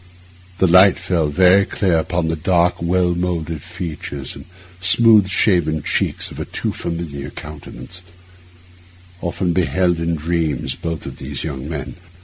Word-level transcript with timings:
The 0.57 0.65
light 0.65 0.97
fell 0.97 1.27
very 1.27 1.63
clear 1.63 1.99
upon 1.99 2.27
the 2.27 2.35
dark, 2.35 2.81
well 2.81 3.13
moulded 3.13 3.61
features 3.61 4.35
and 4.35 4.45
smooth 4.79 5.27
shaven 5.29 5.83
cheeks 5.83 6.31
of 6.31 6.39
a 6.39 6.45
too 6.45 6.73
familiar 6.73 7.29
countenance, 7.29 8.01
often 9.21 9.53
beheld 9.53 9.99
in 9.99 10.15
dreams 10.15 10.73
of 10.73 10.81
both 10.81 11.05
of 11.05 11.17
these 11.17 11.43
young 11.43 11.69
men. 11.69 11.97